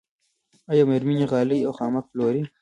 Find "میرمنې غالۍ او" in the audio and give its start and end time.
0.89-1.71